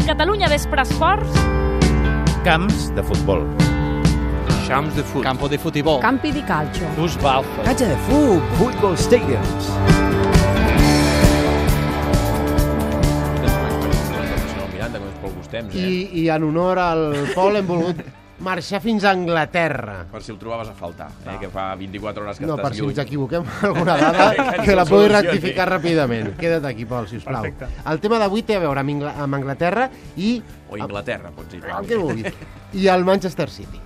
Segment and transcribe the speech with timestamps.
[0.00, 1.28] el Catalunya Vespre Esports.
[2.44, 3.44] Camps de futbol.
[4.66, 5.22] Champs de fut.
[5.22, 6.00] Campo de futbol.
[6.00, 6.86] Campi di calcio.
[6.96, 7.44] Fußball.
[7.64, 9.68] Cancha de fútbol, football stadiums.
[14.72, 15.92] Miranda, com és pel gustem, I?
[16.22, 17.04] I en honor al
[17.34, 18.00] Pol hem volgut
[18.40, 20.06] marxar fins a Anglaterra.
[20.10, 21.36] Per si el trobaves a faltar, eh?
[21.40, 22.92] que fa 24 hores que No, per estàs si lluny.
[22.94, 24.26] ens equivoquem alguna dada,
[24.64, 26.32] Que la pugui rectificar ràpidament.
[26.40, 27.42] Queda't aquí, Pol, sisplau.
[27.42, 27.68] Perfecte.
[27.92, 30.40] El tema d'avui té a veure amb, Ingla amb Anglaterra i...
[30.70, 31.62] O Inglaterra, pots dir.
[31.64, 32.32] El que vulguis.
[32.72, 33.80] I el Manchester City.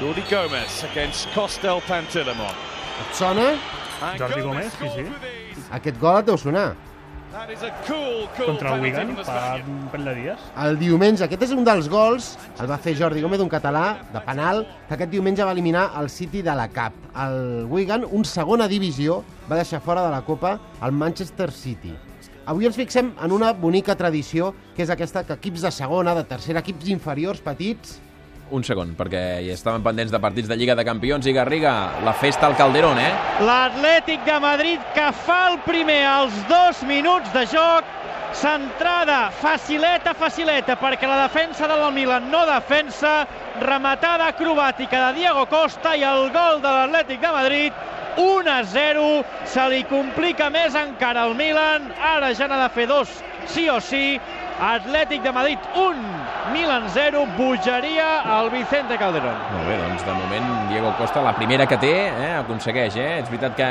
[0.00, 2.56] Jordi Gomez against Costel Pantilimon.
[3.02, 3.52] Et sona?
[4.18, 5.04] Jordi Gomez, sí, sí.
[5.72, 6.72] Aquest gol et deu sonar.
[7.32, 10.40] Contra el Wigan fa un parell de dies.
[10.60, 14.20] El diumenge, aquest és un dels gols, el va fer Jordi Gómez, un català de
[14.26, 16.98] penal, que aquest diumenge va eliminar el City de la CAP.
[17.24, 21.94] El Wigan, un segona divisió, va deixar fora de la Copa el Manchester City.
[22.44, 26.26] Avui ens fixem en una bonica tradició, que és aquesta que equips de segona, de
[26.28, 27.96] tercera, equips inferiors, petits,
[28.52, 31.70] Un segon, perquè hi estaven pendents de partits de Lliga de Campions i Garriga,
[32.04, 33.08] la festa al Calderón, eh?
[33.48, 37.88] L'Atlètic de Madrid que fa el primer als dos minuts de joc.
[38.36, 43.22] Centrada, facileta, facileta, perquè la defensa del Milan no defensa.
[43.64, 47.82] Rematada acrobàtica de Diego Costa i el gol de l'Atlètic de Madrid
[48.20, 49.08] 1 a 0,
[49.48, 53.08] se li complica més encara al Milan, ara ja n'ha de fer dos,
[53.48, 54.20] sí o sí,
[54.60, 56.04] Atlètic de Madrid 1,
[56.50, 59.36] Milan 0, bogeria al Vicente Calderón.
[59.52, 63.20] Molt bé, doncs de moment Diego Costa, la primera que té, eh, aconsegueix, eh?
[63.20, 63.68] És veritat que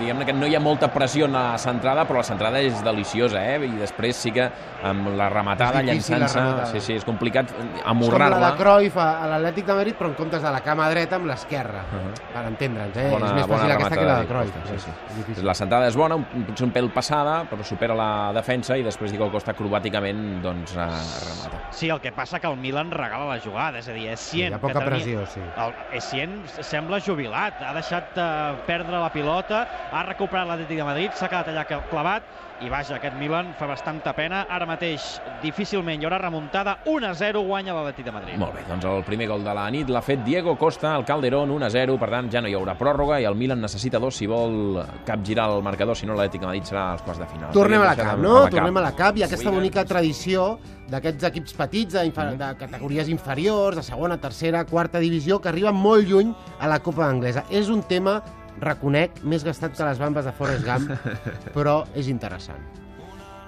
[0.00, 3.42] diguem-ne que no hi ha molta pressió en la centrada, però la centrada és deliciosa,
[3.44, 3.58] eh?
[3.68, 4.46] I després sí que
[4.82, 6.44] amb la rematada, llançant-se...
[6.72, 8.50] Sí, sí, és complicat és com la de amorrar-la.
[8.56, 12.10] Cruyff a l'Atlètic de Madrid, però en comptes de la cama dreta amb l'esquerra, Uh-huh.
[12.32, 13.10] per entendre'ns, eh?
[13.10, 14.54] Bona, és més fàcil aquesta que la de Cruyff.
[14.66, 14.90] Sí, És sí.
[15.18, 15.44] difícil.
[15.46, 19.12] La sentada és bona, un, potser un pèl passada, però supera la defensa i després
[19.12, 21.62] Diego Costa acrobàticament doncs, eh, remata.
[21.74, 24.52] Sí, el que passa que el Milan regala la jugada, és a dir, Essien...
[24.52, 25.42] Hi ha poca que tenia- pressió, sí.
[25.42, 31.16] El Essien sembla jubilat, ha deixat uh, perdre la pilota, ha recuperat l'Atlètic de Madrid,
[31.18, 32.30] s'ha quedat allà clavat,
[32.62, 34.44] i vaja, aquest Milan fa bastanta pena.
[34.48, 38.38] Ara mateix, difícilment hi haurà remuntada, 1-0 guanya l'Atlètic de Madrid.
[38.38, 41.50] Molt bé, doncs el primer gol de la nit l'ha fet Diego Costa, al Calderón,
[41.58, 44.78] 1-0, per tant ja no hi haurà pròrroga i el Milan necessita dos si vol
[45.04, 47.52] capgirar el marcador, si no l'Atlètic de Madrid serà als quarts de final.
[47.56, 48.38] Tornem a la CAP, a no?
[48.44, 50.54] la Tornem a la CAP i aquesta bonica tradició
[50.90, 55.74] d'aquests equips petits, de, infer- de categories inferiors, de segona, tercera, quarta divisió, que arriben
[55.74, 57.44] molt lluny a la Copa Anglesa.
[57.50, 58.22] És un tema,
[58.60, 60.90] reconec, més gastat que les bambes de Forrest Gump,
[61.56, 62.60] però és interessant.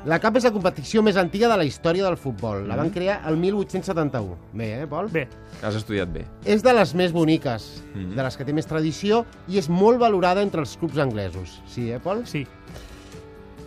[0.06, 2.60] La CAP és la competició més antiga de la història del futbol.
[2.68, 4.36] La van crear el 1871.
[4.54, 5.08] Bé, eh, Pol?
[5.10, 5.24] Bé,
[5.66, 6.22] Has estudiat bé.
[6.44, 8.14] És de les més boniques, Mhm.
[8.14, 11.60] de les que té més tradició, i és molt valorada entre els clubs anglesos.
[11.66, 12.22] Sí, eh, Pol?
[12.24, 12.46] sí.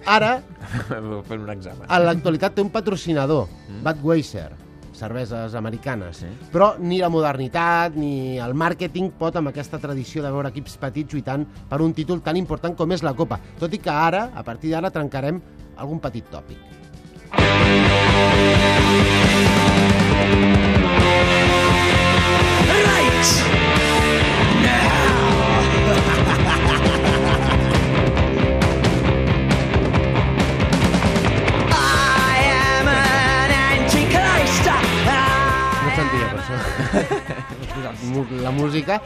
[0.06, 0.40] Ara,
[1.30, 1.86] Fent un examen.
[1.90, 3.84] En l'actualitat té un patrocinador, mm.
[3.86, 4.50] Budweiser,
[5.00, 6.24] cerveses americanes.
[6.24, 6.30] Sí.
[6.54, 11.14] Però ni la modernitat ni el màrqueting pot amb aquesta tradició de veure equips petits
[11.14, 13.40] lluitant per un títol tan important com és la Copa.
[13.60, 15.42] Tot i que ara, a partir d'ara, trencarem
[15.80, 16.58] algun petit tòpic.
[20.50, 20.59] No
[38.44, 39.02] la música...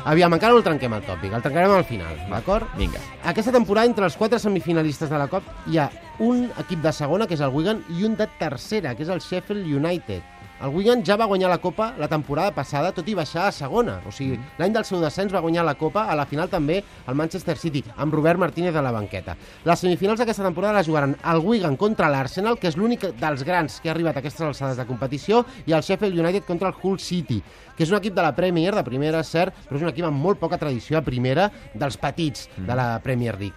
[0.00, 2.64] Aviam, encara no el trenquem el tòpic, el trencarem al final, d'acord?
[2.78, 3.02] Vinga.
[3.28, 5.90] Aquesta temporada, entre els quatre semifinalistes de la COP, hi ha
[6.24, 9.20] un equip de segona, que és el Wigan, i un de tercera, que és el
[9.20, 10.39] Sheffield United.
[10.60, 13.94] El Wigan ja va guanyar la Copa la temporada passada, tot i baixar a segona.
[14.04, 17.16] O sigui, l'any del seu descens va guanyar la Copa, a la final també el
[17.16, 19.38] Manchester City, amb Robert Martínez a la banqueta.
[19.64, 23.80] Les semifinals d'aquesta temporada la jugaran el Wigan contra l'Arsenal, que és l'únic dels grans
[23.80, 27.00] que ha arribat a aquestes alçades de competició, i el Sheffield United contra el Hull
[27.00, 27.40] City,
[27.72, 30.20] que és un equip de la Premier, de primera, cert, però és un equip amb
[30.20, 33.56] molt poca tradició a primera dels petits de la Premier League.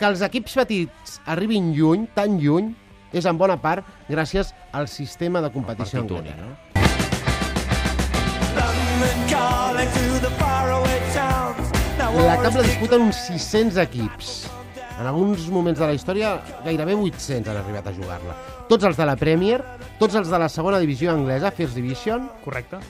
[0.00, 2.72] Que els equips petits arribin lluny, tan lluny,
[3.12, 6.36] és en bona part gràcies al sistema de competició anglès.
[6.36, 6.56] no?
[12.26, 14.32] La CAP la disputen uns 600 equips.
[15.00, 16.34] En alguns moments de la història,
[16.64, 18.34] gairebé 800 han arribat a jugar-la.
[18.68, 19.62] Tots els de la Premier,
[19.98, 22.82] tots els de la segona divisió anglesa, First Division, Correcte.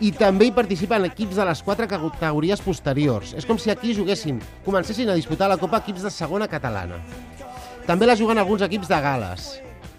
[0.00, 3.34] i també hi participen equips de les quatre categories posteriors.
[3.36, 6.96] És com si aquí juguessin, comencessin a disputar la Copa equips de segona catalana.
[7.84, 9.50] També la juguen alguns equips de Gales.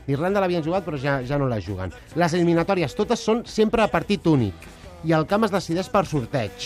[0.08, 1.94] D'Irlanda l'havien jugat, però ja, ja no la juguen.
[2.18, 4.66] Les eliminatòries totes són sempre a partit únic
[5.06, 6.66] i el camp es decideix per sorteig.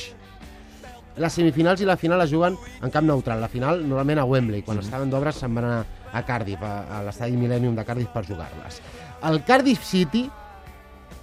[1.19, 3.44] Les semifinals i la final es juguen en camp neutral.
[3.44, 4.63] La final normalment a Wembley.
[4.63, 5.81] Quan estaven d'obres se'n van anar
[6.16, 8.80] a Cardiff, a, a l'estadi Millennium de Cardiff per jugar-les.
[9.27, 10.24] El Cardiff City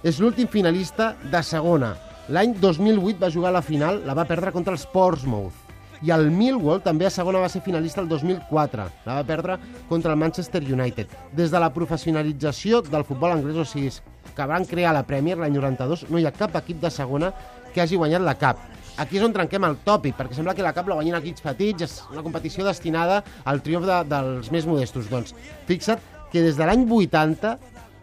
[0.05, 1.95] és l'últim finalista de segona.
[2.29, 5.66] L'any 2008 va jugar la final, la va perdre contra els Portsmouth.
[6.05, 8.85] I el Millwall també a segona va ser finalista el 2004.
[9.07, 9.57] La va perdre
[9.89, 11.09] contra el Manchester United.
[11.33, 13.89] Des de la professionalització del futbol anglès, o sigui,
[14.35, 17.31] que van crear la Premier l'any 92, no hi ha cap equip de segona
[17.73, 18.61] que hagi guanyat la CAP.
[18.97, 21.85] Aquí és on trenquem el tòpic, perquè sembla que la CAP la guanyin equips petits,
[21.85, 25.09] és una competició destinada al triomf de, dels més modestos.
[25.09, 25.35] Doncs
[25.69, 26.01] fixa't
[26.31, 27.57] que des de l'any 80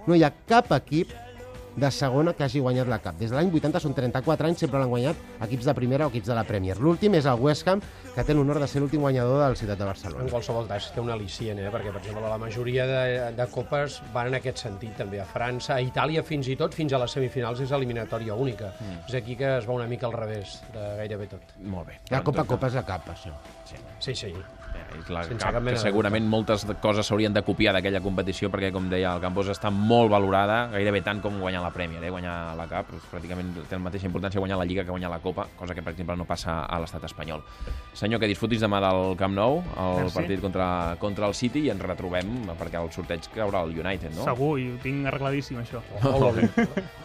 [0.06, 1.10] no hi ha cap equip
[1.76, 3.18] de segona que hagi guanyat la CAP.
[3.18, 5.16] Des de l'any 80 són 34 anys, sempre l'han guanyat
[5.46, 6.76] equips de primera o equips de la Premier.
[6.78, 7.82] L'últim és el West Ham,
[8.14, 10.30] que té l'honor de ser l'últim guanyador de la ciutat de En Barcelona.
[10.30, 11.70] qualsevol cas, té un al·licient, eh?
[11.70, 15.74] perquè, per exemple, la majoria de, de copes van en aquest sentit, també a França,
[15.74, 18.72] a Itàlia, fins i tot, fins a les semifinals, és eliminatòria única.
[18.80, 19.06] Mm.
[19.08, 21.56] És aquí que es va una mica al revés de gairebé tot.
[21.58, 21.98] Molt bé.
[22.10, 23.34] La Copa Doncs, Copa és la CAP, això.
[23.98, 24.26] Sí, sí.
[24.26, 28.70] Eh, és la Sense cap, que segurament moltes coses s'haurien de copiar d'aquella competició perquè,
[28.74, 32.12] com deia, el Campos està molt valorada, gairebé tant com guanyar la Premier, eh?
[32.14, 35.20] guanyar la Cup, és pràcticament té la mateixa importància guanyar la Lliga que guanyar la
[35.24, 37.44] Copa, cosa que, per exemple, no passa a l'estat espanyol.
[37.94, 40.16] Senyor, que disfrutis demà del Camp Nou, el Merci.
[40.18, 40.68] partit contra,
[41.02, 44.26] contra el City, i ens retrobem perquè el sorteig caurà al United, no?
[44.28, 45.82] Segur, i ho tinc arregladíssim, això.
[46.04, 46.16] O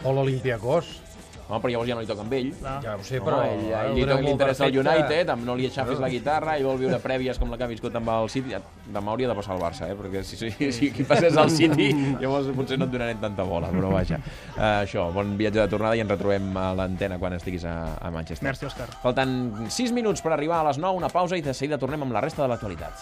[0.04, 0.96] o l'Olimpiakos.
[1.50, 2.50] Home, però llavors ja no li toca amb ell.
[2.60, 2.76] Clar.
[2.84, 3.40] Ja ho sé, però...
[3.44, 4.78] ell, a ell ho li, interessa el.
[4.80, 7.70] United, amb no li aixafis la guitarra i vol viure prèvies com la que ha
[7.70, 8.56] viscut amb el City.
[8.90, 9.96] Demà hauria de passar al Barça, eh?
[9.98, 11.90] perquè si, si, si aquí passés al City,
[12.22, 14.20] llavors potser no et donarem tanta bola, però vaja.
[14.56, 18.12] Uh, això, bon viatge de tornada i ens retrobem a l'antena quan estiguis a, a
[18.14, 18.46] Manchester.
[18.46, 18.88] Merci, Òscar.
[19.02, 22.16] Falten 6 minuts per arribar a les 9, una pausa i de seguida tornem amb
[22.16, 22.98] la resta de l'actualitat.